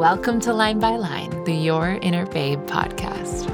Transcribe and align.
Welcome 0.00 0.40
to 0.40 0.54
Line 0.54 0.78
by 0.78 0.96
Line, 0.96 1.44
the 1.44 1.52
Your 1.52 1.98
Inner 2.00 2.24
Babe 2.24 2.58
podcast. 2.60 3.44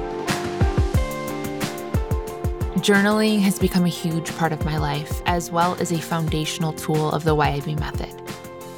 Journaling 2.77 3.41
has 3.41 3.59
become 3.59 3.85
a 3.85 3.88
huge 3.88 4.33
part 4.37 4.53
of 4.53 4.65
my 4.65 4.79
life, 4.79 5.22
as 5.27 5.51
well 5.51 5.74
as 5.81 5.90
a 5.90 5.99
foundational 6.01 6.72
tool 6.72 7.11
of 7.11 7.24
the 7.24 7.35
YIB 7.35 7.81
method. 7.81 8.15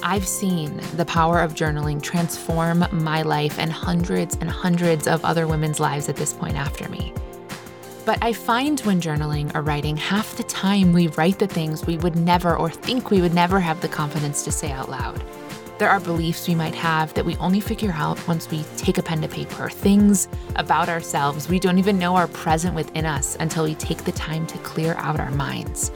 I've 0.03 0.27
seen 0.27 0.81
the 0.95 1.05
power 1.05 1.41
of 1.43 1.53
journaling 1.53 2.03
transform 2.03 2.87
my 2.91 3.21
life 3.21 3.59
and 3.59 3.71
hundreds 3.71 4.39
and 4.41 4.48
hundreds 4.48 5.07
of 5.07 5.23
other 5.23 5.46
women's 5.46 5.79
lives 5.79 6.09
at 6.09 6.16
this 6.16 6.32
point 6.32 6.57
after 6.57 6.89
me. 6.89 7.12
But 8.07 8.16
I 8.23 8.32
find 8.32 8.80
when 8.80 8.98
journaling 8.98 9.55
or 9.55 9.61
writing, 9.61 9.98
half 9.98 10.39
the 10.39 10.45
time 10.45 10.95
we 10.95 11.09
write 11.09 11.39
the 11.39 11.46
things 11.46 11.85
we 11.85 11.98
would 11.98 12.16
never 12.16 12.57
or 12.57 12.71
think 12.71 13.11
we 13.11 13.21
would 13.21 13.35
never 13.35 13.61
have 13.61 13.83
the 13.83 13.89
confidence 13.89 14.43
to 14.45 14.53
say 14.53 14.73
out 14.73 14.89
loud. 14.89 15.23
There 15.78 15.88
are 15.88 16.00
beliefs 16.00 16.48
we 16.48 16.56
might 16.56 16.74
have 16.74 17.14
that 17.14 17.24
we 17.24 17.37
only 17.37 17.60
figure 17.60 17.92
out 17.95 18.27
once 18.27 18.50
we 18.50 18.64
take 18.77 18.98
a 18.98 19.02
pen 19.02 19.20
to 19.23 19.28
paper, 19.28 19.70
things 19.70 20.27
about 20.56 20.88
ourselves 20.88 21.48
we 21.48 21.60
don't 21.60 21.78
even 21.78 22.01
know 22.01 22.16
are 22.16 22.27
present 22.27 22.74
within 22.74 23.06
us 23.06 23.37
until 23.38 23.62
we 23.62 23.77
take 23.77 24.02
the 24.02 24.10
time 24.10 24.45
to 24.48 24.59
clear 24.59 24.95
out 24.95 25.20
our 25.20 25.30
minds. 25.30 25.92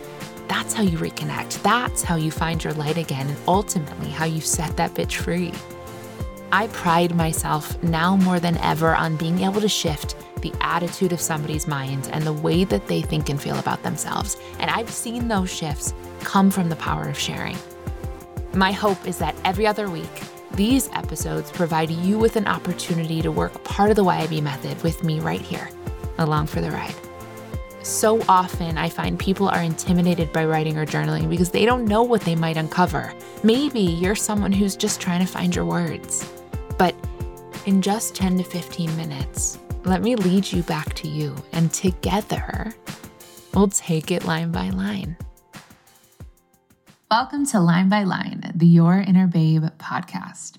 That's 0.47 0.73
how 0.73 0.85
you 0.85 0.99
reconnect. 0.99 1.63
That's 1.63 2.05
how 2.05 2.15
you 2.15 2.31
find 2.31 2.63
your 2.63 2.75
light 2.75 2.97
again, 2.97 3.27
and 3.27 3.37
ultimately 3.49 4.09
how 4.09 4.25
you 4.25 4.41
set 4.41 4.77
that 4.77 4.95
bitch 4.95 5.15
free. 5.15 5.53
I 6.53 6.69
pride 6.69 7.17
myself 7.17 7.83
now 7.83 8.17
more 8.17 8.39
than 8.39 8.59
ever 8.59 8.95
on 8.95 9.17
being 9.17 9.41
able 9.41 9.61
to 9.61 9.69
shift 9.69 10.15
the 10.43 10.53
attitude 10.61 11.13
of 11.13 11.21
somebody's 11.21 11.67
mind 11.67 12.09
and 12.13 12.25
the 12.25 12.33
way 12.33 12.63
that 12.65 12.87
they 12.87 13.03
think 13.03 13.31
and 13.31 13.41
feel 13.41 13.59
about 13.59 13.83
themselves. 13.83 14.37
And 14.61 14.71
I've 14.71 14.91
seen 14.91 15.27
those 15.27 15.53
shifts 15.53 15.93
come 16.21 16.53
from 16.53 16.69
the 16.69 16.77
power 16.77 17.09
of 17.09 17.19
sharing. 17.19 17.57
My 18.55 18.71
hope 18.71 19.07
is 19.07 19.17
that 19.19 19.35
every 19.45 19.67
other 19.67 19.89
week, 19.89 20.11
these 20.53 20.91
episodes 20.91 21.51
provide 21.51 21.91
you 21.91 22.19
with 22.19 22.37
an 22.37 22.47
opportunity 22.47 23.23
to 23.23 23.33
work 23.33 23.65
part 23.65 23.89
of 23.89 23.97
the 23.97 24.05
YIB 24.05 24.43
method 24.43 24.83
with 24.83 25.03
me 25.03 25.21
right 25.21 25.41
here, 25.41 25.71
along 26.19 26.49
for 26.49 26.61
the 26.61 26.71
ride. 26.71 26.95
So 27.83 28.23
often, 28.29 28.77
I 28.77 28.91
find 28.91 29.19
people 29.19 29.49
are 29.49 29.63
intimidated 29.63 30.33
by 30.35 30.45
writing 30.45 30.77
or 30.77 30.85
journaling 30.85 31.31
because 31.31 31.51
they 31.51 31.65
don't 31.65 31.87
know 31.87 32.03
what 32.03 32.21
they 32.21 32.37
might 32.37 32.59
uncover. 32.59 33.15
Maybe 33.43 33.81
you're 33.81 34.15
someone 34.15 34.53
who's 34.53 34.77
just 34.77 35.01
trying 35.01 35.21
to 35.21 35.33
find 35.33 35.57
your 35.57 35.65
words. 35.65 36.31
But 36.77 36.95
in 37.65 37.81
just 37.81 38.15
10 38.15 38.37
to 38.37 38.45
15 38.45 38.95
minutes, 38.97 39.59
let 39.85 40.03
me 40.03 40.15
lead 40.15 40.53
you 40.53 40.63
back 40.63 40.93
to 40.95 41.09
you, 41.09 41.35
and 41.53 41.73
together 41.73 42.75
we'll 43.55 43.69
take 43.69 44.11
it 44.11 44.27
line 44.27 44.53
by 44.53 44.69
line. 44.69 45.17
Welcome 47.13 47.45
to 47.49 47.61
Line 47.61 47.91
by 47.91 48.05
Line, 48.05 48.53
the 48.55 48.65
Your 48.65 48.95
Inner 48.99 49.27
Babe 49.27 49.65
podcast. 49.77 50.57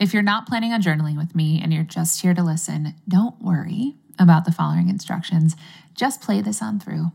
If 0.00 0.12
you're 0.12 0.24
not 0.24 0.48
planning 0.48 0.72
on 0.72 0.82
journaling 0.82 1.16
with 1.16 1.36
me 1.36 1.60
and 1.62 1.72
you're 1.72 1.84
just 1.84 2.20
here 2.20 2.34
to 2.34 2.42
listen, 2.42 2.96
don't 3.06 3.40
worry 3.40 3.94
about 4.18 4.44
the 4.44 4.50
following 4.50 4.88
instructions. 4.88 5.54
Just 5.94 6.20
play 6.20 6.40
this 6.40 6.60
on 6.60 6.80
through. 6.80 7.12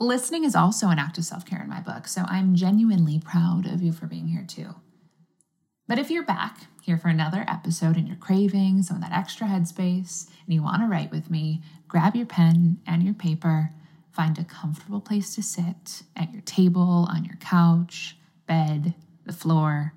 Listening 0.00 0.44
is 0.44 0.54
also 0.54 0.88
an 0.88 0.98
act 0.98 1.18
of 1.18 1.24
self 1.24 1.44
care 1.44 1.60
in 1.60 1.68
my 1.68 1.80
book, 1.80 2.08
so 2.08 2.22
I'm 2.26 2.54
genuinely 2.54 3.20
proud 3.22 3.66
of 3.66 3.82
you 3.82 3.92
for 3.92 4.06
being 4.06 4.28
here 4.28 4.46
too. 4.48 4.76
But 5.86 5.98
if 5.98 6.10
you're 6.10 6.24
back 6.24 6.60
here 6.80 6.96
for 6.96 7.08
another 7.08 7.44
episode 7.46 7.98
and 7.98 8.08
you're 8.08 8.16
craving 8.16 8.84
some 8.84 8.96
of 8.96 9.02
that 9.02 9.12
extra 9.12 9.46
headspace 9.46 10.30
and 10.46 10.54
you 10.54 10.62
want 10.62 10.80
to 10.80 10.88
write 10.88 11.10
with 11.10 11.30
me, 11.30 11.60
grab 11.88 12.16
your 12.16 12.24
pen 12.24 12.78
and 12.86 13.02
your 13.02 13.12
paper, 13.12 13.74
find 14.18 14.36
a 14.36 14.44
comfortable 14.44 15.00
place 15.00 15.32
to 15.36 15.40
sit 15.44 16.02
at 16.16 16.32
your 16.32 16.42
table, 16.42 17.06
on 17.08 17.24
your 17.24 17.36
couch, 17.36 18.16
bed, 18.48 18.94
the 19.24 19.32
floor. 19.32 19.94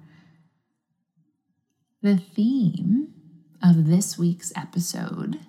The 2.03 2.17
theme 2.17 3.16
of 3.63 3.88
this 3.88 4.19
week's 4.19 4.53
episode 4.56 5.40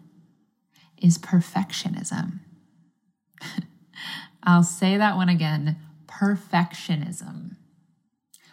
is 0.96 1.18
perfectionism. 1.18 2.38
I'll 4.42 4.62
say 4.62 4.96
that 4.96 5.16
one 5.16 5.28
again 5.28 5.76
perfectionism. 6.06 7.56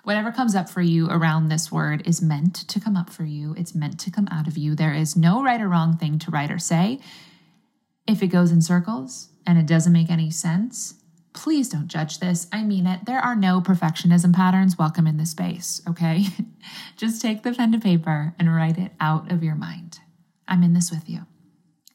Whatever 0.04 0.34
comes 0.34 0.54
up 0.54 0.70
for 0.70 0.82
you 0.82 1.08
around 1.10 1.48
this 1.48 1.72
word 1.72 2.06
is 2.06 2.22
meant 2.22 2.56
to 2.68 2.82
come 2.82 2.98
up 2.98 3.10
for 3.10 3.24
you. 3.24 3.56
It's 3.58 3.74
meant 3.74 3.98
to 4.02 4.12
come 4.12 4.28
out 4.30 4.50
of 4.50 4.58
you. 4.58 4.76
There 4.76 4.94
is 4.94 5.16
no 5.16 5.42
right 5.42 5.62
or 5.62 5.70
wrong 5.70 5.96
thing 5.96 6.20
to 6.20 6.32
write 6.32 6.52
or 6.52 6.60
say. 6.60 7.00
If 8.10 8.24
it 8.24 8.30
goes 8.30 8.52
in 8.52 8.64
circles 8.64 9.30
and 9.46 9.60
it 9.60 9.68
doesn't 9.68 9.94
make 9.94 10.10
any 10.10 10.32
sense, 10.32 10.96
please 11.34 11.70
don't 11.70 11.88
judge 11.88 12.18
this. 12.18 12.48
I 12.52 12.64
mean 12.64 12.88
it. 12.88 13.06
There 13.06 13.20
are 13.20 13.36
no 13.36 13.62
perfectionism 13.62 14.34
patterns 14.34 14.80
welcome 14.80 15.06
in 15.06 15.18
this 15.18 15.30
space, 15.30 15.80
okay? 15.88 16.26
Just 16.98 17.22
take 17.22 17.44
the 17.44 17.54
pen 17.54 17.72
to 17.72 17.78
paper 17.78 18.34
and 18.40 18.52
write 18.52 18.80
it 18.80 18.94
out 19.00 19.32
of 19.32 19.44
your 19.44 19.54
mind. 19.54 20.00
I'm 20.48 20.64
in 20.64 20.74
this 20.74 20.90
with 20.90 21.08
you. 21.08 21.28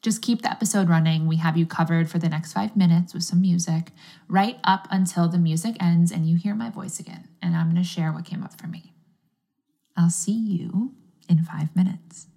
Just 0.02 0.22
keep 0.22 0.42
the 0.42 0.52
episode 0.52 0.88
running. 0.88 1.26
We 1.26 1.38
have 1.38 1.56
you 1.56 1.66
covered 1.66 2.08
for 2.08 2.20
the 2.20 2.28
next 2.28 2.52
five 2.52 2.76
minutes 2.76 3.12
with 3.12 3.24
some 3.24 3.40
music, 3.40 3.90
right 4.28 4.60
up 4.62 4.86
until 4.92 5.28
the 5.28 5.38
music 5.38 5.74
ends 5.80 6.12
and 6.12 6.28
you 6.28 6.36
hear 6.36 6.54
my 6.54 6.70
voice 6.70 7.00
again. 7.00 7.26
And 7.42 7.56
I'm 7.56 7.72
going 7.72 7.82
to 7.82 7.88
share 7.88 8.12
what 8.12 8.24
came 8.24 8.44
up 8.44 8.56
for 8.56 8.68
me. 8.68 8.94
I'll 9.96 10.10
see 10.10 10.38
you 10.38 10.94
in 11.28 11.42
five 11.42 11.74
minutes. 11.74 12.28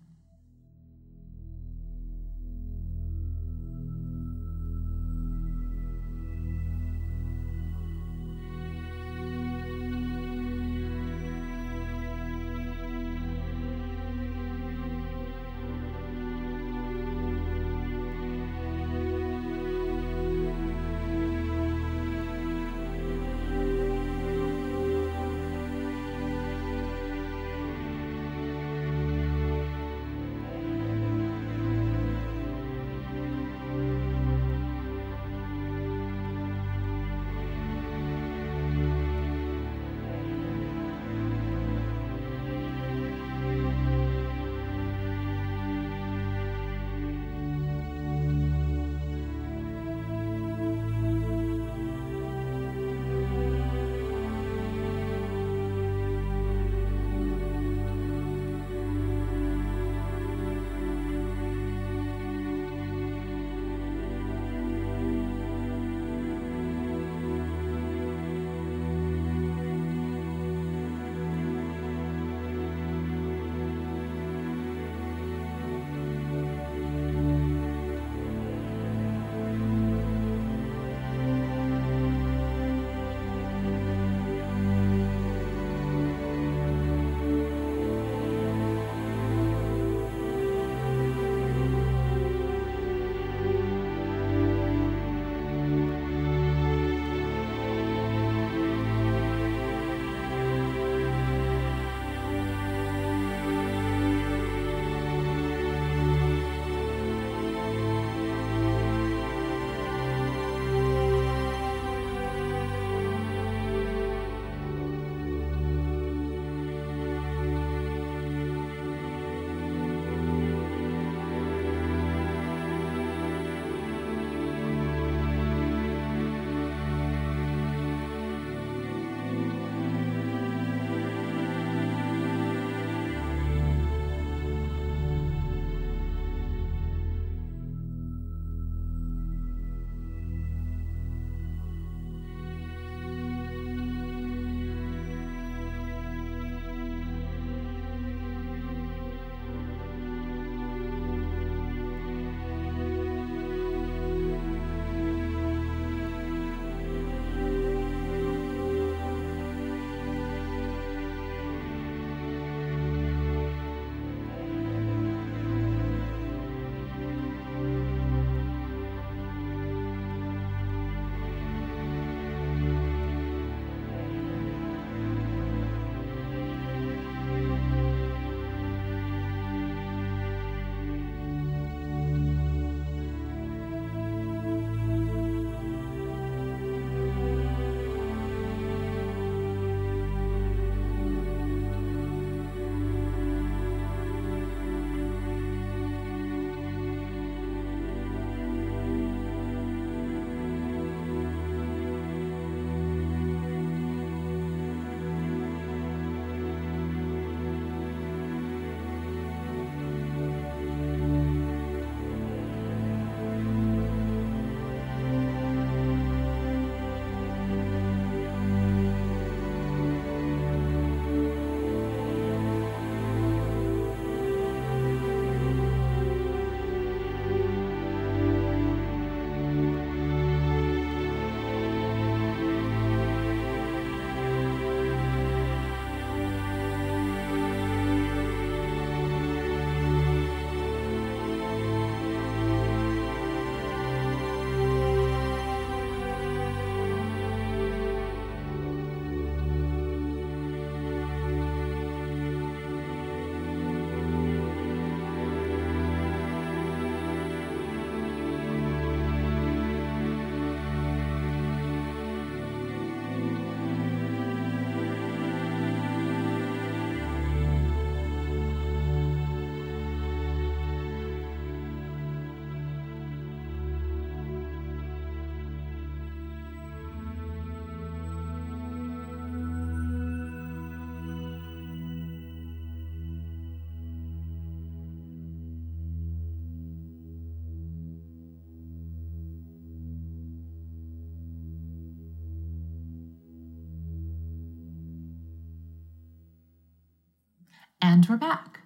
And 297.98 298.06
we're 298.08 298.18
back. 298.18 298.60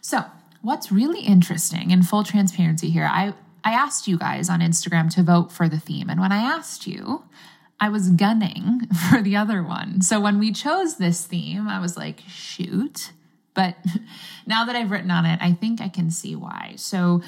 So, 0.00 0.26
what's 0.62 0.92
really 0.92 1.22
interesting 1.22 1.90
in 1.90 2.04
full 2.04 2.22
transparency 2.22 2.88
here, 2.88 3.04
I, 3.04 3.34
I 3.64 3.72
asked 3.72 4.06
you 4.06 4.16
guys 4.16 4.48
on 4.48 4.60
Instagram 4.60 5.12
to 5.14 5.24
vote 5.24 5.50
for 5.50 5.68
the 5.68 5.80
theme. 5.80 6.08
And 6.08 6.20
when 6.20 6.30
I 6.30 6.36
asked 6.36 6.86
you, 6.86 7.24
I 7.80 7.88
was 7.88 8.10
gunning 8.10 8.82
for 9.10 9.22
the 9.22 9.34
other 9.34 9.60
one. 9.60 10.02
So 10.02 10.20
when 10.20 10.38
we 10.38 10.52
chose 10.52 10.98
this 10.98 11.26
theme, 11.26 11.66
I 11.66 11.80
was 11.80 11.96
like, 11.96 12.20
shoot. 12.28 13.10
But 13.54 13.74
now 14.46 14.64
that 14.64 14.76
I've 14.76 14.92
written 14.92 15.10
on 15.10 15.26
it, 15.26 15.40
I 15.42 15.52
think 15.52 15.80
I 15.80 15.88
can 15.88 16.12
see 16.12 16.36
why. 16.36 16.74
So 16.76 17.22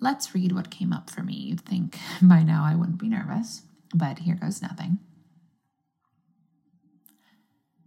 let's 0.00 0.34
read 0.34 0.50
what 0.50 0.68
came 0.68 0.92
up 0.92 1.10
for 1.10 1.22
me. 1.22 1.34
You'd 1.34 1.60
think 1.60 1.96
by 2.20 2.42
now 2.42 2.64
I 2.64 2.74
wouldn't 2.74 2.98
be 2.98 3.08
nervous, 3.08 3.62
but 3.94 4.18
here 4.18 4.34
goes 4.34 4.60
nothing. 4.60 4.98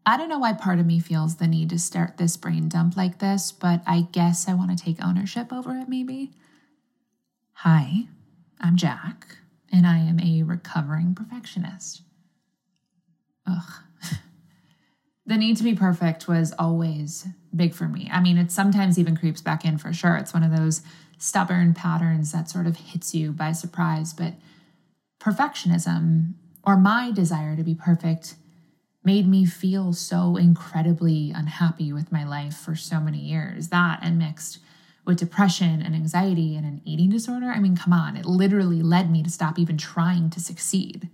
I 0.06 0.18
don't 0.18 0.30
know 0.30 0.40
why 0.40 0.54
part 0.54 0.80
of 0.80 0.86
me 0.86 1.00
feels 1.00 1.36
the 1.36 1.48
need 1.48 1.70
to 1.70 1.80
start 1.80 2.18
this 2.18 2.36
brain 2.36 2.68
dump 2.70 2.98
like 2.98 3.20
this, 3.20 3.52
but 3.52 3.82
I 3.86 4.08
guess 4.12 4.48
I 4.48 4.56
want 4.56 4.76
to 4.76 4.84
take 4.84 5.04
ownership 5.04 5.54
over 5.54 5.78
it 5.78 5.88
maybe. 5.88 6.32
Hi, 7.54 8.08
I'm 8.60 8.78
Jack, 8.78 9.38
and 9.72 9.86
I 9.86 10.00
am 10.00 10.20
a 10.20 10.42
recovering 10.42 11.14
perfectionist. 11.14 12.02
Ugh. 13.46 13.72
the 15.28 15.38
need 15.38 15.58
to 15.58 15.64
be 15.64 15.76
perfect 15.76 16.28
was 16.28 16.52
always 16.58 17.28
big 17.56 17.76
for 17.76 17.88
me. 17.88 18.10
I 18.12 18.22
mean, 18.22 18.40
it 18.40 18.52
sometimes 18.52 18.98
even 18.98 19.16
creeps 19.16 19.42
back 19.42 19.64
in 19.64 19.78
for 19.78 19.94
sure. 19.94 20.16
It's 20.16 20.34
one 20.34 20.44
of 20.44 20.56
those 20.56 20.82
stubborn 21.20 21.76
patterns 21.76 22.32
that 22.32 22.50
sort 22.50 22.66
of 22.66 22.78
hits 22.78 23.14
you 23.14 23.32
by 23.32 23.52
surprise, 23.52 24.14
but 24.14 24.34
perfectionism 25.20 26.34
or 26.64 26.76
my 26.76 27.12
desire 27.12 27.56
to 27.56 27.64
be 27.64 27.76
perfect 27.76 28.34
made 29.04 29.28
me 29.28 29.46
feel 29.46 29.94
so 29.94 30.38
incredibly 30.38 31.32
unhappy 31.32 31.92
with 31.92 32.12
my 32.12 32.24
life 32.24 32.56
for 32.56 32.76
so 32.76 33.00
many 33.00 33.20
years. 33.20 33.70
That 33.70 34.00
and 34.02 34.18
mixed 34.18 34.60
with 35.06 35.18
depression 35.18 35.82
and 35.82 35.96
anxiety 35.96 36.56
and 36.56 36.66
an 36.66 36.82
eating 36.86 37.10
disorder. 37.10 37.48
I 37.48 37.60
mean, 37.60 37.76
come 37.76 37.94
on, 37.94 38.16
it 38.16 38.26
literally 38.26 38.82
led 38.82 39.10
me 39.10 39.24
to 39.24 39.30
stop 39.30 39.58
even 39.58 39.78
trying 39.78 40.30
to 40.32 40.40
succeed. 40.40 41.10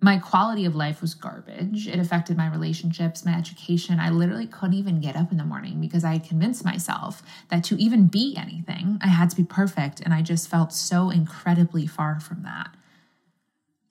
My 0.00 0.18
quality 0.18 0.64
of 0.64 0.76
life 0.76 1.00
was 1.00 1.14
garbage. 1.14 1.88
It 1.88 1.98
affected 1.98 2.36
my 2.36 2.48
relationships, 2.48 3.24
my 3.24 3.36
education. 3.36 3.98
I 3.98 4.10
literally 4.10 4.46
couldn't 4.46 4.74
even 4.74 5.00
get 5.00 5.16
up 5.16 5.32
in 5.32 5.38
the 5.38 5.44
morning 5.44 5.80
because 5.80 6.04
I 6.04 6.12
had 6.12 6.28
convinced 6.28 6.64
myself 6.64 7.20
that 7.48 7.64
to 7.64 7.80
even 7.82 8.06
be 8.06 8.36
anything, 8.36 8.98
I 9.02 9.08
had 9.08 9.28
to 9.30 9.36
be 9.36 9.42
perfect. 9.42 10.00
And 10.00 10.14
I 10.14 10.22
just 10.22 10.48
felt 10.48 10.72
so 10.72 11.10
incredibly 11.10 11.86
far 11.88 12.20
from 12.20 12.44
that. 12.44 12.70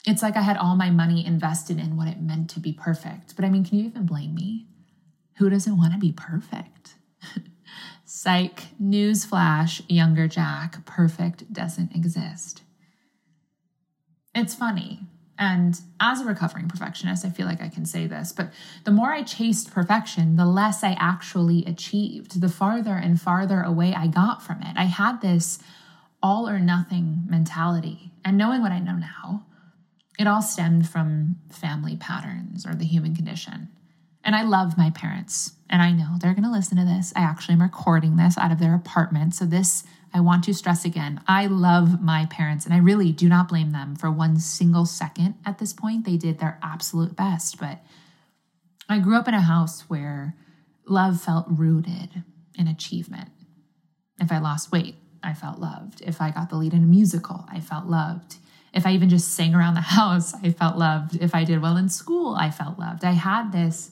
It's 0.07 0.23
like 0.23 0.37
I 0.37 0.41
had 0.41 0.55
all 0.55 0.77
my 0.77 0.89
money 0.89 1.25
invested 1.25 1.77
in 1.79 1.97
what 1.97 2.07
it 2.07 2.21
meant 2.21 2.49
to 2.51 2.61
be 2.61 2.71
perfect. 2.71 3.35
But 3.35 3.43
I 3.43 3.49
mean, 3.49 3.65
can 3.65 3.77
you 3.77 3.85
even 3.85 4.05
blame 4.05 4.33
me? 4.33 4.65
Who 5.37 5.49
doesn't 5.49 5.77
want 5.77 5.91
to 5.91 5.99
be 5.99 6.13
perfect? 6.13 6.95
Psych, 8.05 8.63
newsflash, 8.81 9.83
younger 9.89 10.29
Jack, 10.29 10.85
perfect 10.85 11.51
doesn't 11.51 11.93
exist. 11.93 12.61
It's 14.33 14.55
funny. 14.55 15.01
And 15.37 15.79
as 15.99 16.21
a 16.21 16.25
recovering 16.25 16.69
perfectionist, 16.69 17.25
I 17.25 17.29
feel 17.29 17.45
like 17.45 17.61
I 17.61 17.67
can 17.67 17.85
say 17.85 18.07
this, 18.07 18.31
but 18.31 18.53
the 18.85 18.91
more 18.91 19.11
I 19.11 19.23
chased 19.23 19.71
perfection, 19.71 20.37
the 20.37 20.45
less 20.45 20.85
I 20.85 20.95
actually 20.97 21.65
achieved, 21.65 22.39
the 22.39 22.49
farther 22.49 22.95
and 22.95 23.19
farther 23.19 23.61
away 23.61 23.93
I 23.93 24.07
got 24.07 24.41
from 24.41 24.61
it. 24.63 24.77
I 24.77 24.85
had 24.85 25.21
this 25.21 25.59
all 26.23 26.47
or 26.47 26.59
nothing 26.59 27.25
mentality. 27.27 28.13
And 28.23 28.37
knowing 28.37 28.61
what 28.61 28.71
I 28.71 28.79
know 28.79 28.95
now, 28.95 29.46
it 30.17 30.27
all 30.27 30.41
stemmed 30.41 30.89
from 30.89 31.37
family 31.51 31.95
patterns 31.95 32.65
or 32.65 32.73
the 32.73 32.85
human 32.85 33.15
condition. 33.15 33.69
And 34.23 34.35
I 34.35 34.43
love 34.43 34.77
my 34.77 34.89
parents, 34.89 35.53
and 35.69 35.81
I 35.81 35.91
know 35.91 36.15
they're 36.19 36.33
going 36.33 36.43
to 36.43 36.51
listen 36.51 36.77
to 36.77 36.83
this. 36.83 37.13
I 37.15 37.21
actually 37.21 37.53
am 37.53 37.61
recording 37.61 38.17
this 38.17 38.37
out 38.37 38.51
of 38.51 38.59
their 38.59 38.75
apartment. 38.75 39.35
So, 39.35 39.45
this, 39.45 39.83
I 40.13 40.19
want 40.19 40.43
to 40.45 40.53
stress 40.53 40.83
again 40.83 41.21
I 41.27 41.47
love 41.47 42.01
my 42.01 42.25
parents, 42.25 42.65
and 42.65 42.73
I 42.73 42.79
really 42.79 43.11
do 43.11 43.29
not 43.29 43.47
blame 43.47 43.71
them 43.71 43.95
for 43.95 44.11
one 44.11 44.39
single 44.39 44.85
second 44.85 45.35
at 45.45 45.59
this 45.59 45.71
point. 45.71 46.05
They 46.05 46.17
did 46.17 46.39
their 46.39 46.59
absolute 46.61 47.15
best. 47.15 47.59
But 47.59 47.79
I 48.89 48.99
grew 48.99 49.15
up 49.15 49.27
in 49.27 49.33
a 49.33 49.41
house 49.41 49.81
where 49.81 50.35
love 50.85 51.21
felt 51.21 51.45
rooted 51.49 52.23
in 52.57 52.67
achievement. 52.67 53.29
If 54.19 54.31
I 54.31 54.39
lost 54.39 54.71
weight, 54.71 54.95
I 55.23 55.33
felt 55.33 55.59
loved. 55.59 56.01
If 56.01 56.21
I 56.21 56.31
got 56.31 56.49
the 56.49 56.57
lead 56.57 56.73
in 56.73 56.83
a 56.83 56.87
musical, 56.87 57.45
I 57.49 57.59
felt 57.59 57.85
loved. 57.85 58.37
If 58.77 58.85
I 58.85 58.91
even 58.91 59.09
just 59.09 59.33
sang 59.33 59.55
around 59.55 59.73
the 59.73 59.81
house, 59.81 60.35
I 60.35 60.51
felt 60.51 60.77
loved. 60.77 61.17
If 61.19 61.33
I 61.33 61.43
did 61.43 61.63
well 61.63 61.77
in 61.77 61.89
school, 61.89 62.35
I 62.35 62.51
felt 62.51 62.77
loved. 62.77 63.03
I 63.03 63.13
had 63.13 63.51
this 63.51 63.91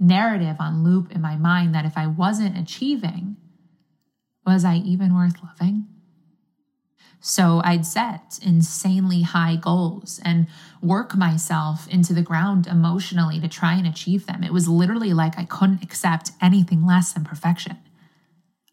narrative 0.00 0.56
on 0.58 0.82
loop 0.82 1.12
in 1.12 1.20
my 1.20 1.36
mind 1.36 1.72
that 1.74 1.86
if 1.86 1.96
I 1.96 2.08
wasn't 2.08 2.58
achieving, 2.58 3.36
was 4.44 4.64
I 4.64 4.76
even 4.78 5.14
worth 5.14 5.36
loving? 5.40 5.86
So 7.20 7.62
I'd 7.64 7.86
set 7.86 8.40
insanely 8.42 9.22
high 9.22 9.54
goals 9.54 10.20
and 10.24 10.48
work 10.82 11.16
myself 11.16 11.86
into 11.88 12.12
the 12.12 12.20
ground 12.20 12.66
emotionally 12.66 13.40
to 13.40 13.46
try 13.48 13.74
and 13.74 13.86
achieve 13.86 14.26
them. 14.26 14.42
It 14.42 14.52
was 14.52 14.66
literally 14.68 15.14
like 15.14 15.38
I 15.38 15.44
couldn't 15.44 15.84
accept 15.84 16.32
anything 16.42 16.84
less 16.84 17.12
than 17.12 17.24
perfection. 17.24 17.78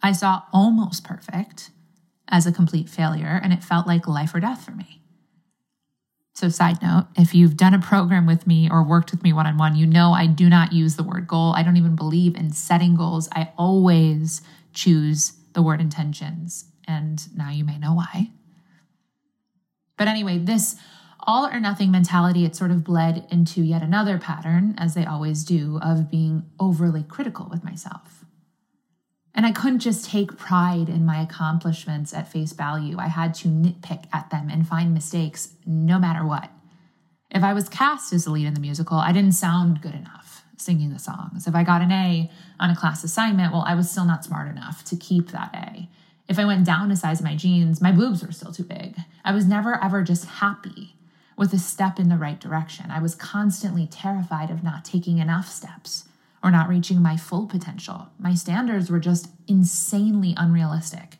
I 0.01 0.11
saw 0.11 0.41
almost 0.51 1.03
perfect 1.03 1.69
as 2.27 2.47
a 2.47 2.51
complete 2.51 2.89
failure, 2.89 3.39
and 3.43 3.53
it 3.53 3.63
felt 3.63 3.85
like 3.85 4.07
life 4.07 4.33
or 4.33 4.39
death 4.39 4.65
for 4.65 4.71
me. 4.71 5.00
So, 6.33 6.49
side 6.49 6.81
note, 6.81 7.07
if 7.17 7.35
you've 7.35 7.57
done 7.57 7.73
a 7.73 7.79
program 7.79 8.25
with 8.25 8.47
me 8.47 8.69
or 8.71 8.83
worked 8.83 9.11
with 9.11 9.21
me 9.21 9.33
one 9.33 9.47
on 9.47 9.57
one, 9.57 9.75
you 9.75 9.85
know 9.85 10.13
I 10.13 10.27
do 10.27 10.49
not 10.49 10.71
use 10.71 10.95
the 10.95 11.03
word 11.03 11.27
goal. 11.27 11.53
I 11.55 11.63
don't 11.63 11.77
even 11.77 11.95
believe 11.95 12.35
in 12.35 12.51
setting 12.51 12.95
goals. 12.95 13.27
I 13.33 13.51
always 13.57 14.41
choose 14.73 15.33
the 15.53 15.61
word 15.61 15.81
intentions. 15.81 16.65
And 16.87 17.35
now 17.35 17.51
you 17.51 17.63
may 17.63 17.77
know 17.77 17.93
why. 17.93 18.31
But 19.97 20.07
anyway, 20.07 20.39
this 20.39 20.77
all 21.19 21.45
or 21.45 21.59
nothing 21.59 21.91
mentality, 21.91 22.45
it 22.45 22.55
sort 22.55 22.71
of 22.71 22.83
bled 22.83 23.27
into 23.29 23.61
yet 23.61 23.83
another 23.83 24.17
pattern, 24.17 24.73
as 24.77 24.95
they 24.95 25.05
always 25.05 25.43
do, 25.43 25.79
of 25.81 26.09
being 26.09 26.43
overly 26.59 27.03
critical 27.03 27.47
with 27.49 27.63
myself. 27.63 28.25
And 29.41 29.47
I 29.47 29.53
couldn't 29.53 29.79
just 29.79 30.07
take 30.07 30.37
pride 30.37 30.87
in 30.87 31.03
my 31.03 31.19
accomplishments 31.19 32.13
at 32.13 32.31
face 32.31 32.51
value. 32.51 32.99
I 32.99 33.07
had 33.07 33.33
to 33.37 33.47
nitpick 33.47 34.03
at 34.13 34.29
them 34.29 34.51
and 34.51 34.67
find 34.67 34.93
mistakes 34.93 35.53
no 35.65 35.97
matter 35.97 36.23
what. 36.23 36.51
If 37.31 37.41
I 37.41 37.51
was 37.53 37.67
cast 37.67 38.13
as 38.13 38.25
the 38.25 38.29
lead 38.29 38.45
in 38.45 38.53
the 38.53 38.59
musical, 38.59 38.99
I 38.99 39.11
didn't 39.11 39.31
sound 39.31 39.81
good 39.81 39.95
enough 39.95 40.43
singing 40.57 40.93
the 40.93 40.99
songs. 40.99 41.47
If 41.47 41.55
I 41.55 41.63
got 41.63 41.81
an 41.81 41.91
A 41.91 42.29
on 42.59 42.69
a 42.69 42.75
class 42.75 43.03
assignment, 43.03 43.51
well, 43.51 43.65
I 43.65 43.73
was 43.73 43.89
still 43.89 44.05
not 44.05 44.23
smart 44.23 44.47
enough 44.47 44.83
to 44.85 44.95
keep 44.95 45.31
that 45.31 45.49
A. 45.55 45.89
If 46.29 46.37
I 46.37 46.45
went 46.45 46.67
down 46.67 46.91
a 46.91 46.95
size 46.95 47.19
of 47.19 47.25
my 47.25 47.35
jeans, 47.35 47.81
my 47.81 47.91
boobs 47.91 48.23
were 48.23 48.31
still 48.31 48.51
too 48.51 48.65
big. 48.65 48.95
I 49.25 49.33
was 49.33 49.47
never 49.47 49.83
ever 49.83 50.03
just 50.03 50.25
happy 50.25 50.97
with 51.35 51.51
a 51.51 51.57
step 51.57 51.97
in 51.97 52.09
the 52.09 52.15
right 52.15 52.39
direction. 52.39 52.91
I 52.91 53.01
was 53.01 53.15
constantly 53.15 53.87
terrified 53.87 54.51
of 54.51 54.63
not 54.63 54.85
taking 54.85 55.17
enough 55.17 55.49
steps 55.49 56.07
or 56.43 56.51
not 56.51 56.69
reaching 56.69 57.01
my 57.01 57.17
full 57.17 57.45
potential. 57.45 58.09
My 58.17 58.33
standards 58.33 58.89
were 58.89 58.99
just 58.99 59.29
insanely 59.47 60.33
unrealistic. 60.37 61.17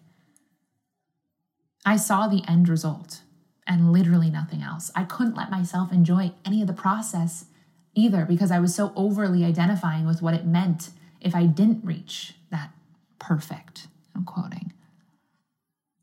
I 1.85 1.97
saw 1.97 2.27
the 2.27 2.43
end 2.47 2.69
result 2.69 3.21
and 3.67 3.91
literally 3.91 4.29
nothing 4.29 4.61
else. 4.61 4.91
I 4.95 5.03
couldn't 5.03 5.35
let 5.35 5.51
myself 5.51 5.91
enjoy 5.91 6.33
any 6.45 6.61
of 6.61 6.67
the 6.67 6.73
process 6.73 7.45
either 7.93 8.25
because 8.25 8.51
I 8.51 8.59
was 8.59 8.73
so 8.73 8.93
overly 8.95 9.43
identifying 9.43 10.05
with 10.05 10.21
what 10.21 10.33
it 10.33 10.45
meant 10.45 10.89
if 11.19 11.35
I 11.35 11.45
didn't 11.45 11.85
reach 11.85 12.35
that 12.51 12.71
perfect. 13.19 13.87
I'm 14.15 14.23
quoting. 14.23 14.73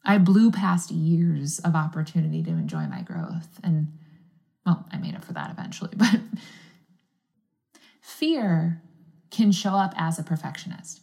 I 0.04 0.18
blew 0.18 0.50
past 0.50 0.90
years 0.90 1.58
of 1.58 1.74
opportunity 1.74 2.42
to 2.42 2.50
enjoy 2.50 2.86
my 2.86 3.02
growth. 3.02 3.60
And, 3.62 3.98
well, 4.64 4.86
I 4.90 4.98
made 4.98 5.14
up 5.14 5.24
for 5.24 5.32
that 5.34 5.50
eventually, 5.50 5.90
but 5.96 6.20
fear 8.00 8.80
can 9.30 9.52
show 9.52 9.74
up 9.74 9.94
as 9.96 10.18
a 10.18 10.22
perfectionist. 10.22 11.02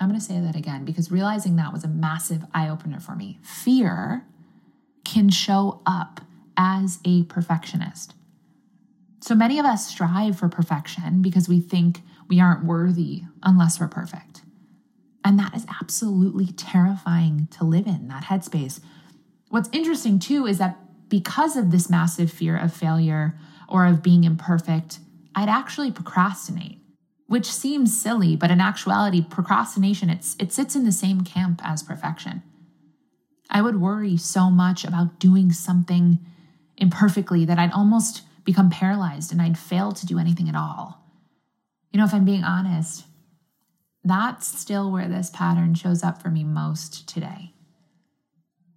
I'm 0.00 0.08
going 0.08 0.18
to 0.18 0.24
say 0.24 0.40
that 0.40 0.56
again 0.56 0.84
because 0.84 1.10
realizing 1.10 1.56
that 1.56 1.72
was 1.72 1.84
a 1.84 1.88
massive 1.88 2.44
eye 2.54 2.68
opener 2.68 3.00
for 3.00 3.14
me. 3.14 3.38
Fear 3.42 4.24
can 5.04 5.28
show 5.28 5.82
up 5.84 6.22
as 6.56 6.98
a 7.04 7.24
perfectionist. 7.24 8.14
So 9.20 9.34
many 9.34 9.58
of 9.58 9.66
us 9.66 9.86
strive 9.88 10.38
for 10.38 10.48
perfection 10.48 11.20
because 11.20 11.48
we 11.48 11.60
think 11.60 12.00
we 12.28 12.40
aren't 12.40 12.64
worthy 12.64 13.22
unless 13.42 13.78
we're 13.78 13.88
perfect. 13.88 14.42
And 15.22 15.38
that 15.38 15.54
is 15.54 15.66
absolutely 15.80 16.46
terrifying 16.46 17.48
to 17.52 17.64
live 17.64 17.86
in, 17.86 18.08
that 18.08 18.24
headspace. 18.24 18.80
What's 19.50 19.68
interesting 19.72 20.18
too 20.18 20.46
is 20.46 20.58
that 20.58 20.78
because 21.10 21.56
of 21.56 21.70
this 21.70 21.90
massive 21.90 22.32
fear 22.32 22.56
of 22.56 22.72
failure 22.72 23.38
or 23.68 23.84
of 23.84 24.02
being 24.02 24.24
imperfect, 24.24 25.00
I'd 25.34 25.48
actually 25.48 25.90
procrastinate 25.90 26.79
which 27.30 27.46
seems 27.46 27.96
silly, 27.96 28.34
but 28.34 28.50
in 28.50 28.60
actuality, 28.60 29.22
procrastination 29.22 30.10
it's, 30.10 30.34
it 30.40 30.52
sits 30.52 30.74
in 30.74 30.82
the 30.82 30.90
same 30.90 31.20
camp 31.20 31.60
as 31.62 31.80
perfection. 31.80 32.42
I 33.48 33.62
would 33.62 33.80
worry 33.80 34.16
so 34.16 34.50
much 34.50 34.84
about 34.84 35.20
doing 35.20 35.52
something 35.52 36.18
imperfectly 36.76 37.44
that 37.44 37.56
I'd 37.56 37.70
almost 37.70 38.22
become 38.44 38.68
paralyzed 38.68 39.30
and 39.30 39.40
I'd 39.40 39.56
fail 39.56 39.92
to 39.92 40.06
do 40.06 40.18
anything 40.18 40.48
at 40.48 40.56
all. 40.56 41.04
You 41.92 41.98
know, 41.98 42.04
if 42.04 42.12
I'm 42.12 42.24
being 42.24 42.42
honest, 42.42 43.04
That's 44.02 44.46
still 44.46 44.90
where 44.90 45.08
this 45.08 45.30
pattern 45.30 45.74
shows 45.74 46.02
up 46.02 46.22
for 46.22 46.30
me 46.30 46.42
most 46.42 47.06
today. 47.06 47.52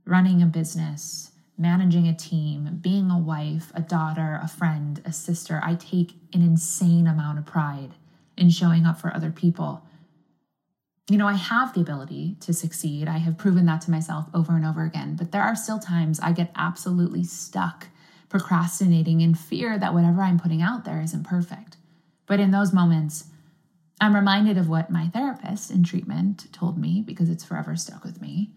Running 0.05 0.41
a 0.41 0.45
business, 0.45 1.31
managing 1.57 2.07
a 2.07 2.15
team, 2.15 2.79
being 2.81 3.09
a 3.09 3.17
wife, 3.17 3.71
a 3.73 3.81
daughter, 3.81 4.39
a 4.43 4.49
friend, 4.49 5.01
a 5.05 5.13
sister, 5.13 5.61
I 5.63 5.75
take 5.75 6.15
an 6.33 6.41
insane 6.41 7.07
amount 7.07 7.39
of 7.39 7.45
pride 7.45 7.93
in 8.37 8.49
showing 8.49 8.85
up 8.85 8.99
for 8.99 9.13
other 9.13 9.31
people. 9.31 9.85
You 11.09 11.17
know, 11.17 11.27
I 11.27 11.33
have 11.33 11.73
the 11.73 11.81
ability 11.81 12.37
to 12.41 12.53
succeed. 12.53 13.07
I 13.07 13.17
have 13.17 13.37
proven 13.37 13.65
that 13.65 13.81
to 13.81 13.91
myself 13.91 14.27
over 14.33 14.55
and 14.55 14.65
over 14.65 14.83
again, 14.83 15.15
but 15.15 15.31
there 15.31 15.41
are 15.41 15.55
still 15.55 15.79
times 15.79 16.19
I 16.19 16.31
get 16.31 16.51
absolutely 16.55 17.23
stuck 17.23 17.87
procrastinating 18.29 19.21
in 19.21 19.35
fear 19.35 19.77
that 19.77 19.93
whatever 19.93 20.21
I'm 20.21 20.39
putting 20.39 20.61
out 20.61 20.85
there 20.85 21.01
isn't 21.01 21.25
perfect. 21.25 21.77
But 22.25 22.39
in 22.39 22.51
those 22.51 22.73
moments, 22.73 23.25
I'm 23.99 24.15
reminded 24.15 24.57
of 24.57 24.69
what 24.69 24.89
my 24.89 25.09
therapist 25.09 25.69
in 25.69 25.83
treatment 25.83 26.51
told 26.51 26.77
me 26.77 27.03
because 27.05 27.29
it's 27.29 27.43
forever 27.43 27.75
stuck 27.75 28.03
with 28.03 28.21
me 28.21 28.51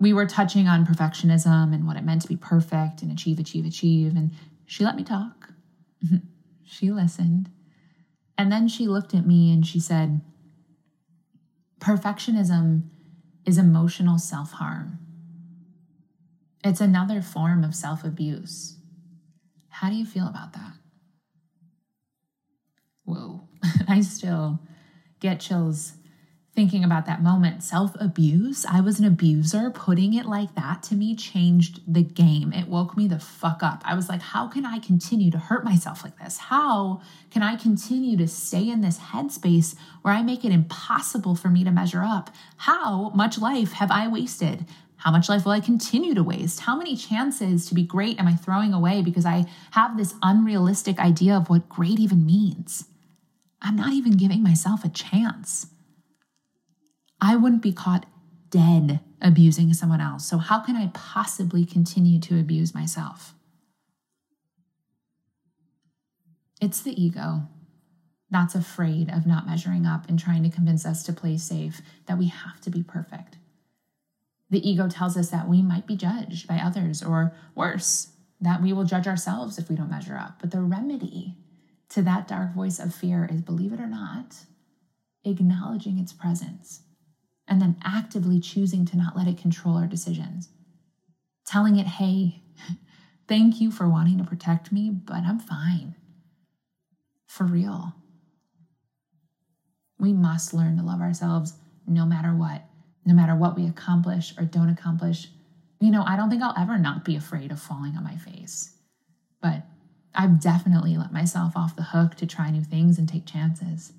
we 0.00 0.12
were 0.12 0.26
touching 0.26 0.68
on 0.68 0.86
perfectionism 0.86 1.74
and 1.74 1.86
what 1.86 1.96
it 1.96 2.04
meant 2.04 2.22
to 2.22 2.28
be 2.28 2.36
perfect 2.36 3.02
and 3.02 3.10
achieve, 3.10 3.38
achieve, 3.38 3.66
achieve. 3.66 4.16
And 4.16 4.32
she 4.66 4.84
let 4.84 4.96
me 4.96 5.04
talk. 5.04 5.50
she 6.64 6.90
listened. 6.90 7.50
And 8.38 8.52
then 8.52 8.68
she 8.68 8.86
looked 8.86 9.14
at 9.14 9.26
me 9.26 9.52
and 9.52 9.66
she 9.66 9.80
said, 9.80 10.20
Perfectionism 11.80 12.84
is 13.44 13.58
emotional 13.58 14.18
self 14.18 14.52
harm. 14.52 15.00
It's 16.64 16.80
another 16.80 17.20
form 17.20 17.64
of 17.64 17.74
self 17.74 18.04
abuse. 18.04 18.78
How 19.68 19.90
do 19.90 19.96
you 19.96 20.06
feel 20.06 20.28
about 20.28 20.52
that? 20.52 20.72
Whoa, 23.04 23.48
I 23.88 24.00
still 24.02 24.60
get 25.20 25.40
chills 25.40 25.94
thinking 26.58 26.82
about 26.82 27.06
that 27.06 27.22
moment 27.22 27.62
self 27.62 27.94
abuse. 28.00 28.66
I 28.68 28.80
was 28.80 28.98
an 28.98 29.04
abuser. 29.04 29.70
Putting 29.70 30.14
it 30.14 30.26
like 30.26 30.56
that 30.56 30.82
to 30.84 30.96
me 30.96 31.14
changed 31.14 31.80
the 31.86 32.02
game. 32.02 32.52
It 32.52 32.66
woke 32.66 32.96
me 32.96 33.06
the 33.06 33.20
fuck 33.20 33.62
up. 33.62 33.80
I 33.84 33.94
was 33.94 34.08
like, 34.08 34.20
how 34.20 34.48
can 34.48 34.66
I 34.66 34.80
continue 34.80 35.30
to 35.30 35.38
hurt 35.38 35.64
myself 35.64 36.02
like 36.02 36.18
this? 36.18 36.36
How 36.38 37.00
can 37.30 37.44
I 37.44 37.54
continue 37.54 38.16
to 38.16 38.26
stay 38.26 38.68
in 38.68 38.80
this 38.80 38.98
headspace 38.98 39.76
where 40.02 40.12
I 40.12 40.24
make 40.24 40.44
it 40.44 40.50
impossible 40.50 41.36
for 41.36 41.46
me 41.46 41.62
to 41.62 41.70
measure 41.70 42.02
up? 42.02 42.28
How 42.56 43.10
much 43.10 43.38
life 43.38 43.74
have 43.74 43.92
I 43.92 44.08
wasted? 44.08 44.66
How 44.96 45.12
much 45.12 45.28
life 45.28 45.44
will 45.44 45.52
I 45.52 45.60
continue 45.60 46.12
to 46.14 46.24
waste? 46.24 46.58
How 46.58 46.74
many 46.74 46.96
chances 46.96 47.66
to 47.66 47.74
be 47.76 47.84
great 47.84 48.18
am 48.18 48.26
I 48.26 48.34
throwing 48.34 48.74
away 48.74 49.00
because 49.00 49.24
I 49.24 49.44
have 49.70 49.96
this 49.96 50.16
unrealistic 50.24 50.98
idea 50.98 51.36
of 51.36 51.48
what 51.48 51.68
great 51.68 52.00
even 52.00 52.26
means? 52.26 52.86
I'm 53.62 53.76
not 53.76 53.92
even 53.92 54.16
giving 54.16 54.42
myself 54.42 54.84
a 54.84 54.88
chance. 54.88 55.68
I 57.20 57.36
wouldn't 57.36 57.62
be 57.62 57.72
caught 57.72 58.06
dead 58.50 59.00
abusing 59.20 59.72
someone 59.74 60.00
else. 60.00 60.26
So, 60.26 60.38
how 60.38 60.60
can 60.60 60.76
I 60.76 60.90
possibly 60.94 61.64
continue 61.64 62.20
to 62.20 62.38
abuse 62.38 62.74
myself? 62.74 63.34
It's 66.60 66.80
the 66.80 67.00
ego 67.00 67.42
that's 68.30 68.54
afraid 68.54 69.10
of 69.10 69.26
not 69.26 69.46
measuring 69.46 69.86
up 69.86 70.08
and 70.08 70.18
trying 70.18 70.42
to 70.42 70.50
convince 70.50 70.84
us 70.84 71.02
to 71.04 71.12
play 71.12 71.38
safe, 71.38 71.80
that 72.06 72.18
we 72.18 72.26
have 72.26 72.60
to 72.60 72.70
be 72.70 72.82
perfect. 72.82 73.38
The 74.50 74.66
ego 74.68 74.88
tells 74.88 75.16
us 75.16 75.30
that 75.30 75.48
we 75.48 75.62
might 75.62 75.86
be 75.86 75.96
judged 75.96 76.46
by 76.46 76.56
others, 76.58 77.02
or 77.02 77.34
worse, 77.54 78.08
that 78.40 78.62
we 78.62 78.72
will 78.72 78.84
judge 78.84 79.06
ourselves 79.06 79.58
if 79.58 79.68
we 79.68 79.76
don't 79.76 79.90
measure 79.90 80.16
up. 80.16 80.38
But 80.40 80.50
the 80.50 80.60
remedy 80.60 81.36
to 81.90 82.02
that 82.02 82.28
dark 82.28 82.54
voice 82.54 82.78
of 82.78 82.94
fear 82.94 83.28
is, 83.30 83.40
believe 83.40 83.72
it 83.72 83.80
or 83.80 83.86
not, 83.86 84.36
acknowledging 85.24 85.98
its 85.98 86.12
presence 86.12 86.82
and 87.48 87.60
then 87.60 87.76
actively 87.82 88.38
choosing 88.38 88.84
to 88.86 88.96
not 88.96 89.16
let 89.16 89.26
it 89.26 89.38
control 89.38 89.76
our 89.76 89.86
decisions. 89.86 90.48
Telling 91.46 91.76
it, 91.76 91.86
hey, 91.86 92.42
thank 93.28 93.60
you 93.60 93.70
for 93.70 93.88
wanting 93.88 94.18
to 94.18 94.24
protect 94.24 94.70
me, 94.70 94.90
but 94.90 95.24
I'm 95.24 95.38
fine. 95.38 95.96
For 97.26 97.44
real. 97.44 97.94
We 99.98 100.12
must 100.12 100.54
learn 100.54 100.76
to 100.76 100.82
love 100.82 101.00
ourselves 101.00 101.54
no 101.86 102.04
matter 102.04 102.34
what, 102.34 102.62
no 103.04 103.14
matter 103.14 103.34
what 103.34 103.56
we 103.56 103.66
accomplish 103.66 104.34
or 104.38 104.44
don't 104.44 104.68
accomplish. 104.68 105.28
You 105.80 105.90
know, 105.90 106.04
I 106.06 106.16
don't 106.16 106.30
think 106.30 106.42
I'll 106.42 106.54
ever 106.56 106.78
not 106.78 107.04
be 107.04 107.16
afraid 107.16 107.50
of 107.50 107.60
falling 107.60 107.96
on 107.96 108.04
my 108.04 108.16
face, 108.16 108.70
but 109.40 109.62
I've 110.14 110.40
definitely 110.40 110.96
let 110.96 111.12
myself 111.12 111.56
off 111.56 111.76
the 111.76 111.82
hook 111.82 112.14
to 112.16 112.26
try 112.26 112.50
new 112.50 112.62
things 112.62 112.98
and 112.98 113.08
take 113.08 113.26
chances. 113.26 113.92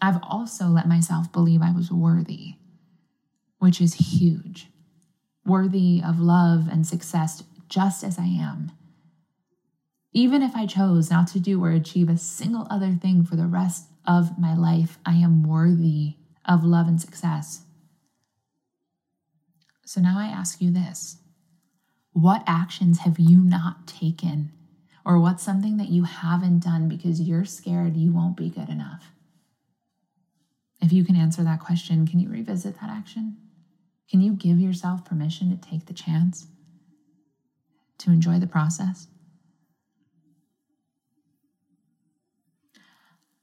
I've 0.00 0.20
also 0.22 0.66
let 0.66 0.88
myself 0.88 1.32
believe 1.32 1.62
I 1.62 1.72
was 1.72 1.90
worthy, 1.90 2.54
which 3.58 3.80
is 3.80 3.94
huge. 3.94 4.68
Worthy 5.44 6.02
of 6.04 6.20
love 6.20 6.68
and 6.70 6.86
success 6.86 7.42
just 7.68 8.04
as 8.04 8.18
I 8.18 8.26
am. 8.26 8.72
Even 10.12 10.42
if 10.42 10.54
I 10.54 10.66
chose 10.66 11.10
not 11.10 11.26
to 11.28 11.40
do 11.40 11.62
or 11.62 11.70
achieve 11.70 12.08
a 12.08 12.16
single 12.16 12.66
other 12.70 12.92
thing 12.92 13.24
for 13.24 13.36
the 13.36 13.46
rest 13.46 13.88
of 14.06 14.38
my 14.38 14.54
life, 14.54 14.98
I 15.04 15.14
am 15.14 15.42
worthy 15.42 16.16
of 16.44 16.64
love 16.64 16.88
and 16.88 17.00
success. 17.00 17.62
So 19.84 20.00
now 20.00 20.18
I 20.18 20.26
ask 20.26 20.60
you 20.60 20.70
this 20.70 21.18
What 22.12 22.42
actions 22.46 23.00
have 23.00 23.18
you 23.18 23.38
not 23.38 23.86
taken? 23.86 24.52
Or 25.04 25.18
what's 25.18 25.42
something 25.42 25.78
that 25.78 25.88
you 25.88 26.04
haven't 26.04 26.62
done 26.62 26.88
because 26.88 27.20
you're 27.20 27.46
scared 27.46 27.96
you 27.96 28.12
won't 28.12 28.36
be 28.36 28.50
good 28.50 28.68
enough? 28.68 29.12
If 30.80 30.92
you 30.92 31.04
can 31.04 31.16
answer 31.16 31.42
that 31.42 31.60
question, 31.60 32.06
can 32.06 32.20
you 32.20 32.28
revisit 32.28 32.80
that 32.80 32.90
action? 32.90 33.36
Can 34.10 34.20
you 34.20 34.32
give 34.32 34.58
yourself 34.58 35.04
permission 35.04 35.50
to 35.50 35.56
take 35.56 35.86
the 35.86 35.92
chance 35.92 36.46
to 37.98 38.10
enjoy 38.10 38.38
the 38.38 38.46
process? 38.46 39.08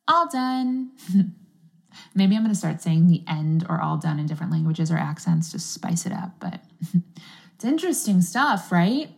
All 0.07 0.27
done. 0.29 0.91
Maybe 2.15 2.35
I'm 2.35 2.41
going 2.43 2.53
to 2.53 2.57
start 2.57 2.81
saying 2.81 3.07
the 3.07 3.23
end 3.27 3.65
or 3.69 3.81
all 3.81 3.97
done 3.97 4.19
in 4.19 4.25
different 4.25 4.51
languages 4.51 4.91
or 4.91 4.97
accents 4.97 5.51
to 5.51 5.59
spice 5.59 6.05
it 6.05 6.11
up, 6.11 6.31
but 6.39 6.61
it's 7.55 7.65
interesting 7.65 8.21
stuff, 8.21 8.71
right? 8.71 9.09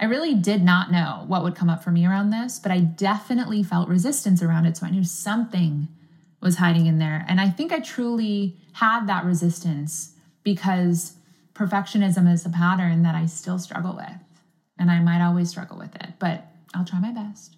I 0.00 0.04
really 0.04 0.34
did 0.34 0.62
not 0.62 0.92
know 0.92 1.24
what 1.26 1.42
would 1.42 1.56
come 1.56 1.70
up 1.70 1.82
for 1.82 1.90
me 1.90 2.06
around 2.06 2.30
this, 2.30 2.58
but 2.58 2.70
I 2.70 2.80
definitely 2.80 3.62
felt 3.62 3.88
resistance 3.88 4.42
around 4.42 4.66
it. 4.66 4.76
So 4.76 4.86
I 4.86 4.90
knew 4.90 5.04
something 5.04 5.88
was 6.40 6.56
hiding 6.56 6.86
in 6.86 6.98
there. 6.98 7.24
And 7.28 7.40
I 7.40 7.50
think 7.50 7.72
I 7.72 7.80
truly 7.80 8.56
had 8.72 9.06
that 9.06 9.24
resistance 9.24 10.14
because 10.44 11.14
perfectionism 11.54 12.32
is 12.32 12.46
a 12.46 12.50
pattern 12.50 13.02
that 13.02 13.14
I 13.14 13.26
still 13.26 13.58
struggle 13.58 13.96
with. 13.96 14.42
And 14.78 14.90
I 14.90 15.00
might 15.00 15.24
always 15.24 15.50
struggle 15.50 15.76
with 15.76 15.94
it, 15.96 16.10
but 16.18 16.46
I'll 16.74 16.84
try 16.84 17.00
my 17.00 17.10
best 17.10 17.56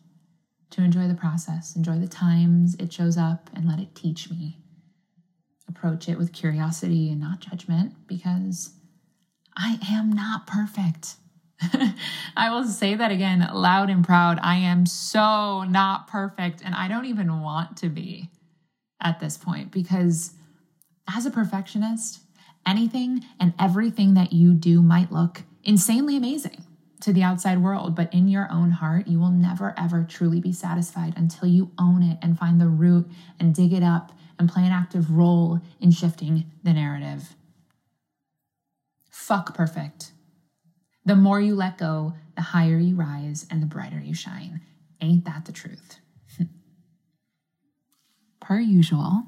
to 0.70 0.82
enjoy 0.82 1.08
the 1.08 1.14
process, 1.14 1.76
enjoy 1.76 1.98
the 1.98 2.08
times 2.08 2.76
it 2.76 2.92
shows 2.92 3.18
up, 3.18 3.50
and 3.54 3.68
let 3.68 3.80
it 3.80 3.94
teach 3.94 4.30
me. 4.30 4.58
Approach 5.68 6.08
it 6.08 6.16
with 6.16 6.32
curiosity 6.32 7.10
and 7.10 7.20
not 7.20 7.40
judgment 7.40 7.94
because 8.06 8.72
I 9.56 9.78
am 9.90 10.10
not 10.12 10.46
perfect. 10.46 11.16
I 12.36 12.50
will 12.50 12.64
say 12.64 12.94
that 12.94 13.10
again 13.10 13.46
loud 13.52 13.90
and 13.90 14.04
proud. 14.04 14.38
I 14.42 14.56
am 14.56 14.86
so 14.86 15.64
not 15.64 16.08
perfect, 16.08 16.62
and 16.64 16.74
I 16.74 16.88
don't 16.88 17.04
even 17.04 17.40
want 17.40 17.76
to 17.78 17.88
be 17.88 18.30
at 19.00 19.20
this 19.20 19.36
point 19.36 19.70
because 19.70 20.32
as 21.08 21.26
a 21.26 21.30
perfectionist, 21.30 22.20
anything 22.66 23.24
and 23.38 23.54
everything 23.58 24.14
that 24.14 24.32
you 24.32 24.54
do 24.54 24.82
might 24.82 25.12
look 25.12 25.42
insanely 25.64 26.16
amazing 26.16 26.64
to 27.00 27.12
the 27.12 27.22
outside 27.22 27.62
world, 27.62 27.96
but 27.96 28.12
in 28.12 28.28
your 28.28 28.48
own 28.50 28.72
heart, 28.72 29.08
you 29.08 29.18
will 29.18 29.30
never 29.30 29.74
ever 29.78 30.04
truly 30.08 30.40
be 30.40 30.52
satisfied 30.52 31.14
until 31.16 31.48
you 31.48 31.70
own 31.78 32.02
it 32.02 32.18
and 32.22 32.38
find 32.38 32.60
the 32.60 32.68
root 32.68 33.10
and 33.38 33.54
dig 33.54 33.72
it 33.72 33.82
up 33.82 34.12
and 34.38 34.48
play 34.48 34.64
an 34.64 34.72
active 34.72 35.10
role 35.10 35.60
in 35.80 35.90
shifting 35.90 36.44
the 36.62 36.72
narrative. 36.72 37.34
Fuck 39.10 39.54
perfect. 39.54 40.12
The 41.04 41.16
more 41.16 41.40
you 41.40 41.54
let 41.54 41.78
go, 41.78 42.14
the 42.36 42.42
higher 42.42 42.78
you 42.78 42.94
rise 42.94 43.46
and 43.50 43.62
the 43.62 43.66
brighter 43.66 44.00
you 44.00 44.14
shine. 44.14 44.60
Ain't 45.00 45.24
that 45.24 45.46
the 45.46 45.52
truth? 45.52 45.98
Per 48.50 48.58
usual. 48.58 49.22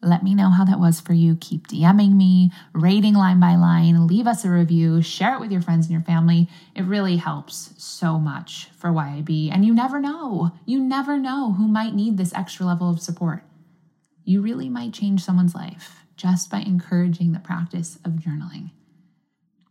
Let 0.00 0.22
me 0.22 0.32
know 0.32 0.48
how 0.48 0.64
that 0.64 0.78
was 0.78 1.00
for 1.00 1.12
you. 1.12 1.34
Keep 1.40 1.66
DMing 1.66 2.14
me, 2.14 2.52
rating 2.72 3.14
line 3.14 3.40
by 3.40 3.56
line, 3.56 4.06
leave 4.06 4.28
us 4.28 4.44
a 4.44 4.50
review, 4.50 5.02
share 5.02 5.34
it 5.34 5.40
with 5.40 5.50
your 5.50 5.60
friends 5.60 5.86
and 5.86 5.92
your 5.92 6.02
family. 6.02 6.48
It 6.76 6.82
really 6.82 7.16
helps 7.16 7.74
so 7.76 8.20
much 8.20 8.68
for 8.76 8.90
YIB. 8.90 9.50
And 9.52 9.64
you 9.64 9.74
never 9.74 9.98
know, 9.98 10.52
you 10.66 10.80
never 10.80 11.18
know 11.18 11.54
who 11.54 11.66
might 11.66 11.94
need 11.94 12.16
this 12.16 12.32
extra 12.32 12.64
level 12.64 12.88
of 12.88 13.00
support. 13.00 13.42
You 14.22 14.40
really 14.40 14.68
might 14.68 14.92
change 14.92 15.24
someone's 15.24 15.56
life 15.56 16.04
just 16.16 16.48
by 16.48 16.58
encouraging 16.58 17.32
the 17.32 17.40
practice 17.40 17.98
of 18.04 18.12
journaling. 18.12 18.70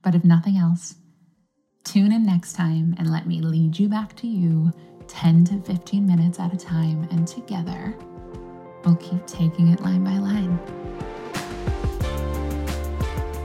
But 0.01 0.13
if 0.13 0.25
nothing 0.25 0.57
else, 0.57 0.95
tune 1.85 2.11
in 2.11 2.25
next 2.25 2.51
time 2.51 2.95
and 2.97 3.09
let 3.09 3.27
me 3.27 3.39
lead 3.39 3.79
you 3.79 3.87
back 3.87 4.13
to 4.17 4.27
you 4.27 4.73
10 5.07 5.45
to 5.45 5.61
15 5.61 6.05
minutes 6.05 6.37
at 6.37 6.53
a 6.53 6.57
time 6.57 7.07
and 7.11 7.25
together 7.25 7.95
we'll 8.85 8.95
keep 8.95 9.25
taking 9.27 9.69
it 9.69 9.81
line 9.81 10.03
by 10.03 10.17
line. 10.17 10.59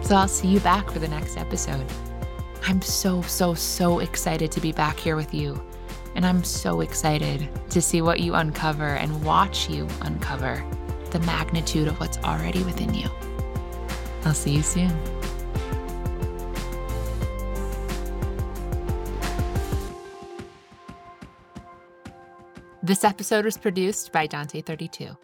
So 0.02 0.16
I'll 0.16 0.28
see 0.28 0.48
you 0.48 0.60
back 0.60 0.90
for 0.90 0.98
the 0.98 1.08
next 1.08 1.36
episode. 1.36 1.84
I'm 2.66 2.82
so, 2.82 3.22
so, 3.22 3.54
so 3.54 4.00
excited 4.00 4.50
to 4.52 4.60
be 4.60 4.72
back 4.72 4.98
here 4.98 5.16
with 5.16 5.34
you. 5.34 5.62
And 6.14 6.26
I'm 6.26 6.42
so 6.42 6.80
excited 6.80 7.48
to 7.70 7.80
see 7.80 8.02
what 8.02 8.20
you 8.20 8.34
uncover 8.34 8.96
and 8.96 9.22
watch 9.24 9.68
you 9.68 9.86
uncover 10.00 10.64
the 11.10 11.20
magnitude 11.20 11.88
of 11.88 12.00
what's 12.00 12.18
already 12.18 12.62
within 12.64 12.92
you. 12.94 13.08
I'll 14.24 14.34
see 14.34 14.52
you 14.52 14.62
soon. 14.62 14.92
This 22.82 23.04
episode 23.04 23.44
was 23.44 23.58
produced 23.58 24.12
by 24.12 24.26
Dante32. 24.26 25.14